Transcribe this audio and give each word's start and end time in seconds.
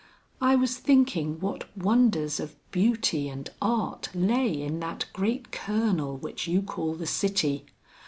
"I 0.41 0.55
was 0.55 0.79
thinking 0.79 1.39
what 1.39 1.65
wonders 1.77 2.39
of 2.39 2.55
beauty 2.71 3.29
and 3.29 3.47
art 3.61 4.09
lay 4.15 4.59
in 4.59 4.79
that 4.79 5.05
great 5.13 5.51
kernel 5.51 6.17
which 6.17 6.47
you 6.47 6.63
call 6.63 6.95
the 6.95 7.05
city. 7.05 7.67